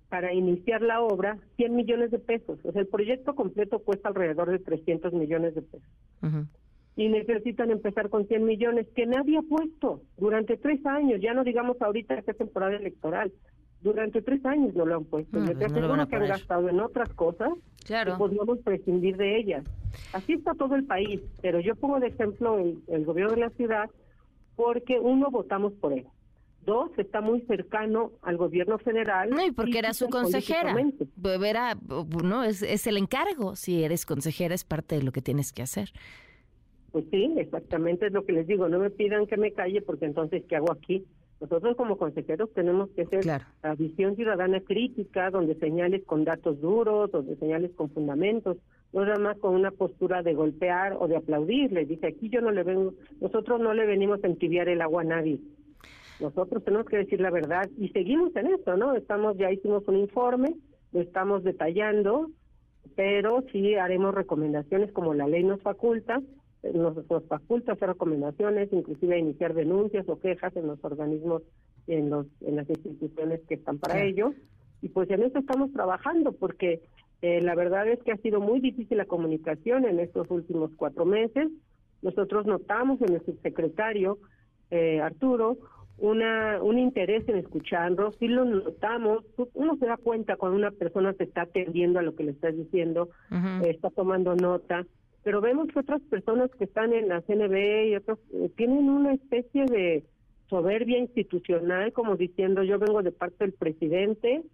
para 0.08 0.34
iniciar 0.34 0.82
la 0.82 1.00
obra 1.00 1.38
100 1.56 1.76
millones 1.76 2.10
de 2.10 2.18
pesos. 2.18 2.58
O 2.64 2.72
sea, 2.72 2.80
el 2.80 2.88
proyecto 2.88 3.36
completo 3.36 3.78
cuesta 3.78 4.08
alrededor 4.08 4.50
de 4.50 4.58
300 4.58 5.12
millones 5.12 5.54
de 5.54 5.62
pesos. 5.62 5.88
Y 6.96 7.08
necesitan 7.08 7.70
empezar 7.70 8.08
con 8.08 8.26
100 8.26 8.44
millones 8.44 8.88
que 8.96 9.06
nadie 9.06 9.38
ha 9.38 9.42
puesto 9.42 10.00
durante 10.16 10.56
tres 10.56 10.84
años, 10.86 11.20
ya 11.20 11.34
no 11.34 11.44
digamos 11.44 11.80
ahorita 11.80 12.20
que 12.22 12.32
es 12.32 12.36
temporada 12.36 12.74
electoral, 12.74 13.32
durante 13.82 14.22
tres 14.22 14.44
años 14.44 14.74
no 14.74 14.86
lo 14.86 14.96
han 14.96 15.04
puesto. 15.04 15.38
No, 15.38 15.54
te 15.56 15.64
aseguro 15.64 16.08
que 16.08 16.16
han 16.16 16.26
gastado 16.26 16.68
en 16.68 16.80
otras 16.80 17.12
cosas 17.14 17.50
claro. 17.86 18.18
podríamos 18.18 18.58
prescindir 18.58 19.16
de 19.16 19.38
ellas. 19.38 19.64
Así 20.12 20.34
está 20.34 20.54
todo 20.54 20.74
el 20.74 20.84
país, 20.84 21.20
pero 21.40 21.60
yo 21.60 21.74
pongo 21.76 22.00
de 22.00 22.08
ejemplo 22.08 22.58
el, 22.58 22.82
el 22.88 23.04
gobierno 23.04 23.34
de 23.34 23.40
la 23.40 23.50
ciudad 23.50 23.90
porque 24.56 24.98
uno 24.98 25.30
votamos 25.30 25.72
por 25.74 25.92
él. 25.92 26.06
Dos, 26.64 26.90
está 26.96 27.20
muy 27.20 27.42
cercano 27.42 28.10
al 28.22 28.36
gobierno 28.38 28.76
federal. 28.78 29.30
No, 29.30 29.44
y 29.44 29.52
porque 29.52 29.78
era 29.78 29.94
su 29.94 30.08
consejera. 30.08 30.74
Era, 31.44 31.78
no, 32.24 32.42
es, 32.42 32.62
es 32.62 32.88
el 32.88 32.96
encargo. 32.96 33.54
Si 33.54 33.84
eres 33.84 34.04
consejera, 34.04 34.52
es 34.52 34.64
parte 34.64 34.96
de 34.96 35.04
lo 35.04 35.12
que 35.12 35.22
tienes 35.22 35.52
que 35.52 35.62
hacer. 35.62 35.92
Pues 36.90 37.04
sí, 37.12 37.32
exactamente 37.36 38.06
es 38.06 38.12
lo 38.12 38.24
que 38.24 38.32
les 38.32 38.48
digo. 38.48 38.68
No 38.68 38.80
me 38.80 38.90
pidan 38.90 39.28
que 39.28 39.36
me 39.36 39.52
calle 39.52 39.80
porque 39.80 40.06
entonces, 40.06 40.42
¿qué 40.48 40.56
hago 40.56 40.72
aquí? 40.72 41.04
Nosotros 41.40 41.76
como 41.76 41.98
consejeros 41.98 42.50
tenemos 42.54 42.88
que 42.90 43.02
hacer 43.02 43.26
la 43.26 43.74
visión 43.74 44.16
ciudadana 44.16 44.60
crítica, 44.60 45.30
donde 45.30 45.54
señales 45.56 46.02
con 46.04 46.24
datos 46.24 46.60
duros, 46.60 47.10
donde 47.10 47.36
señales 47.36 47.72
con 47.74 47.90
fundamentos, 47.90 48.56
no 48.92 49.04
nada 49.04 49.18
más 49.18 49.38
con 49.38 49.54
una 49.54 49.70
postura 49.70 50.22
de 50.22 50.32
golpear 50.32 50.96
o 50.98 51.08
de 51.08 51.16
aplaudir. 51.16 51.72
Le 51.72 51.84
dice, 51.84 52.06
aquí 52.06 52.30
yo 52.30 52.40
no 52.40 52.52
le 52.52 52.62
vengo, 52.62 52.94
nosotros 53.20 53.60
no 53.60 53.74
le 53.74 53.84
venimos 53.84 54.24
a 54.24 54.28
entibiar 54.28 54.68
el 54.68 54.80
agua 54.80 55.02
a 55.02 55.04
nadie. 55.04 55.38
Nosotros 56.20 56.64
tenemos 56.64 56.86
que 56.86 56.96
decir 56.96 57.20
la 57.20 57.30
verdad 57.30 57.68
y 57.76 57.90
seguimos 57.90 58.34
en 58.36 58.46
esto, 58.46 58.76
¿no? 58.78 58.94
Estamos, 58.94 59.36
ya 59.36 59.52
hicimos 59.52 59.86
un 59.88 59.96
informe, 59.96 60.54
lo 60.92 61.02
estamos 61.02 61.44
detallando, 61.44 62.30
pero 62.94 63.44
sí 63.52 63.74
haremos 63.74 64.14
recomendaciones 64.14 64.90
como 64.92 65.12
la 65.12 65.28
ley 65.28 65.44
nos 65.44 65.60
faculta 65.60 66.22
nos, 66.74 66.96
faculta 67.28 67.72
hacer 67.72 67.88
recomendaciones, 67.88 68.72
inclusive 68.72 69.18
iniciar 69.18 69.54
denuncias 69.54 70.08
o 70.08 70.18
quejas 70.18 70.54
en 70.56 70.66
los 70.66 70.82
organismos, 70.84 71.42
en, 71.86 72.10
los, 72.10 72.26
en 72.40 72.56
las 72.56 72.68
instituciones 72.68 73.40
que 73.48 73.54
están 73.54 73.78
para 73.78 74.02
ello. 74.02 74.32
Y 74.82 74.88
pues 74.88 75.10
en 75.10 75.22
eso 75.22 75.38
estamos 75.38 75.72
trabajando, 75.72 76.32
porque 76.32 76.82
eh, 77.22 77.40
la 77.40 77.54
verdad 77.54 77.88
es 77.88 78.02
que 78.02 78.12
ha 78.12 78.16
sido 78.18 78.40
muy 78.40 78.60
difícil 78.60 78.98
la 78.98 79.06
comunicación 79.06 79.84
en 79.84 80.00
estos 80.00 80.30
últimos 80.30 80.70
cuatro 80.76 81.04
meses. 81.04 81.48
Nosotros 82.02 82.46
notamos 82.46 83.00
en 83.02 83.14
el 83.14 83.24
subsecretario 83.24 84.18
eh, 84.70 85.00
Arturo 85.00 85.58
una 85.98 86.62
un 86.62 86.78
interés 86.78 87.26
en 87.28 87.36
escucharnos, 87.36 88.16
sí 88.18 88.28
lo 88.28 88.44
notamos, 88.44 89.24
uno 89.54 89.76
se 89.78 89.86
da 89.86 89.96
cuenta 89.96 90.36
cuando 90.36 90.58
una 90.58 90.70
persona 90.70 91.14
se 91.14 91.24
está 91.24 91.42
atendiendo 91.42 91.98
a 91.98 92.02
lo 92.02 92.14
que 92.14 92.24
le 92.24 92.32
estás 92.32 92.54
diciendo, 92.54 93.08
está 93.64 93.90
tomando 93.90 94.34
nota, 94.34 94.84
pero 95.26 95.40
vemos 95.40 95.66
que 95.66 95.80
otras 95.80 96.00
personas 96.02 96.52
que 96.52 96.62
están 96.62 96.92
en 96.92 97.08
la 97.08 97.20
CNB 97.20 97.88
y 97.88 97.96
otros 97.96 98.20
eh, 98.32 98.48
tienen 98.56 98.88
una 98.88 99.12
especie 99.12 99.64
de 99.64 100.04
soberbia 100.48 100.98
institucional 100.98 101.92
como 101.92 102.14
diciendo 102.14 102.62
yo 102.62 102.78
vengo 102.78 103.02
de 103.02 103.10
parte 103.10 103.38
del 103.38 103.52
presidente 103.52 104.44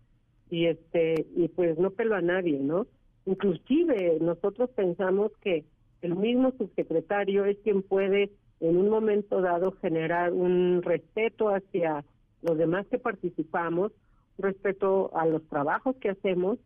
y 0.48 0.68
este 0.68 1.26
y 1.36 1.48
pues 1.48 1.78
no 1.78 1.90
pelo 1.90 2.14
a 2.14 2.22
nadie, 2.22 2.58
¿no? 2.58 2.86
Inclusive 3.26 4.16
nosotros 4.22 4.70
pensamos 4.70 5.30
que 5.42 5.66
el 6.00 6.16
mismo 6.16 6.52
subsecretario 6.56 7.44
es 7.44 7.58
quien 7.58 7.82
puede 7.82 8.30
en 8.60 8.78
un 8.78 8.88
momento 8.88 9.42
dado 9.42 9.72
generar 9.72 10.32
un 10.32 10.80
respeto 10.80 11.50
hacia 11.50 12.02
los 12.40 12.56
demás 12.56 12.86
que 12.86 12.98
participamos, 12.98 13.92
respeto 14.38 15.10
a 15.14 15.26
los 15.26 15.46
trabajos 15.48 15.96
que 15.96 16.08
hacemos 16.08 16.58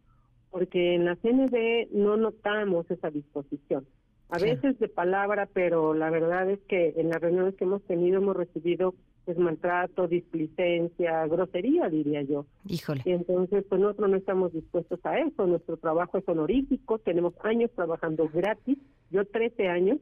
porque 0.53 0.95
en 0.95 1.07
la 1.07 1.17
CNB 1.17 1.89
no 1.91 2.17
notamos 2.17 2.89
esa 2.89 3.11
disposición. 3.11 3.85
A 4.29 4.39
veces 4.39 4.79
de 4.79 4.89
palabra, 4.89 5.49
pero 5.53 5.95
la 5.95 6.11
verdad 6.11 6.51
es 6.51 6.59
que 6.69 6.95
en 6.97 7.11
las 7.11 7.21
reuniones 7.21 7.55
que 7.55 7.65
hemos 7.65 7.83
tenido 7.83 8.19
hemos 8.19 8.37
recibido 8.37 8.95
pues 9.25 9.39
maltrato, 9.39 10.07
displicencia, 10.07 11.27
grosería, 11.27 11.89
diría 11.89 12.23
yo. 12.23 12.47
Híjole. 12.69 13.03
Y 13.05 13.11
entonces, 13.11 13.65
pues 13.69 13.81
nosotros 13.81 14.09
no 14.09 14.17
estamos 14.17 14.53
dispuestos 14.53 15.01
a 15.05 15.19
eso. 15.19 15.47
Nuestro 15.47 15.77
trabajo 15.77 16.19
es 16.19 16.29
honorífico, 16.29 16.99
tenemos 16.99 17.35
años 17.43 17.71
trabajando 17.75 18.29
gratis, 18.33 18.79
yo 19.11 19.25
13 19.25 19.69
años 19.69 19.99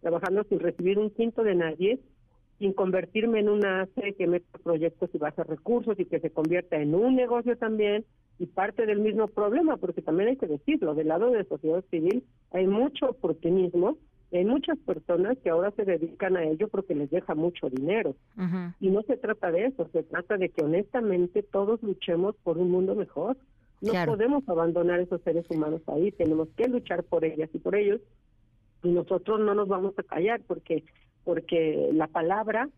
trabajando 0.00 0.44
sin 0.44 0.60
recibir 0.60 0.98
un 0.98 1.10
quinto 1.10 1.42
de 1.42 1.56
nadie, 1.56 1.98
sin 2.60 2.72
convertirme 2.72 3.40
en 3.40 3.48
una 3.48 3.82
ACE 3.82 4.14
que 4.14 4.28
meta 4.28 4.58
proyectos 4.58 5.10
y 5.12 5.18
basa 5.18 5.42
recursos 5.42 5.98
y 5.98 6.04
que 6.04 6.20
se 6.20 6.30
convierta 6.30 6.76
en 6.76 6.94
un 6.94 7.16
negocio 7.16 7.56
también 7.56 8.04
y 8.38 8.46
parte 8.46 8.86
del 8.86 9.00
mismo 9.00 9.26
problema, 9.26 9.76
porque 9.76 10.02
también 10.02 10.30
hay 10.30 10.36
que 10.36 10.46
decirlo, 10.46 10.94
del 10.94 11.08
lado 11.08 11.30
de 11.30 11.38
la 11.38 11.44
sociedad 11.44 11.84
civil 11.90 12.24
hay 12.52 12.66
mucho 12.66 13.10
oportunismo, 13.10 13.98
hay 14.32 14.44
muchas 14.44 14.78
personas 14.78 15.38
que 15.38 15.50
ahora 15.50 15.70
se 15.72 15.84
dedican 15.84 16.36
a 16.36 16.44
ello 16.44 16.68
porque 16.68 16.94
les 16.94 17.10
deja 17.10 17.34
mucho 17.34 17.70
dinero. 17.70 18.14
Y 18.78 18.90
no 18.90 19.02
se 19.02 19.16
trata 19.16 19.50
de 19.50 19.66
eso, 19.66 19.88
se 19.92 20.02
trata 20.02 20.36
de 20.36 20.50
que 20.50 20.64
honestamente 20.64 21.42
todos 21.42 21.82
luchemos 21.82 22.36
por 22.42 22.58
un 22.58 22.70
mundo 22.70 22.94
mejor. 22.94 23.36
No 23.80 23.92
podemos 24.06 24.46
abandonar 24.48 25.00
esos 25.00 25.22
seres 25.22 25.46
humanos 25.50 25.82
ahí, 25.86 26.12
tenemos 26.12 26.48
que 26.56 26.68
luchar 26.68 27.04
por 27.04 27.24
ellas 27.24 27.48
y 27.52 27.58
por 27.58 27.74
ellos. 27.74 28.00
Y 28.82 28.90
nosotros 28.90 29.40
no 29.40 29.54
nos 29.54 29.68
vamos 29.68 29.98
a 29.98 30.02
callar 30.02 30.40
porque 30.46 30.84
porque 31.24 31.90
la 31.92 32.06
palabra 32.06 32.70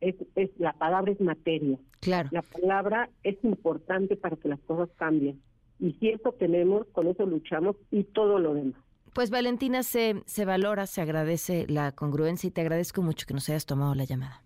es, 0.00 0.14
es 0.34 0.50
la 0.58 0.72
palabra 0.72 1.12
es 1.12 1.20
materia. 1.20 1.78
Claro. 2.00 2.28
La 2.32 2.42
palabra 2.42 3.10
es 3.22 3.42
importante 3.44 4.16
para 4.16 4.36
que 4.36 4.48
las 4.48 4.60
cosas 4.60 4.88
cambien. 4.96 5.40
Y 5.78 5.92
si 5.94 6.08
eso 6.08 6.32
tenemos, 6.32 6.86
con 6.92 7.06
eso 7.06 7.24
luchamos 7.26 7.76
y 7.90 8.04
todo 8.04 8.38
lo 8.38 8.54
demás. 8.54 8.80
Pues 9.14 9.30
Valentina, 9.30 9.82
se, 9.82 10.22
se 10.26 10.44
valora, 10.44 10.86
se 10.86 11.00
agradece 11.00 11.66
la 11.68 11.92
congruencia 11.92 12.48
y 12.48 12.50
te 12.50 12.60
agradezco 12.60 13.02
mucho 13.02 13.26
que 13.26 13.34
nos 13.34 13.48
hayas 13.48 13.66
tomado 13.66 13.94
la 13.94 14.04
llamada. 14.04 14.42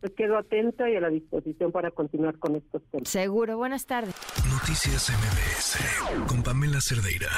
Pues 0.00 0.12
quedo 0.12 0.38
atenta 0.38 0.88
y 0.88 0.94
a 0.94 1.00
la 1.00 1.08
disposición 1.08 1.72
para 1.72 1.90
continuar 1.90 2.38
con 2.38 2.54
estos 2.54 2.82
temas. 2.90 3.08
Seguro, 3.08 3.56
buenas 3.56 3.86
tardes. 3.86 4.14
Noticias 4.50 5.10
MBS 5.10 6.26
con 6.28 6.42
Pamela 6.42 6.80
Cerdeira. 6.80 7.28